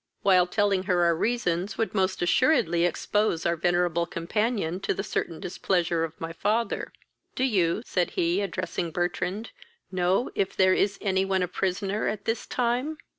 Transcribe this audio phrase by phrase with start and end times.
[0.23, 5.39] while, telling her our reasons would most assuredly expose our venerable companion to the certain
[5.39, 6.91] displeasure of my father.
[7.35, 9.51] Do you (said he, addressing Bertrand)
[9.91, 12.97] know if there is any one a prisoner at this time?"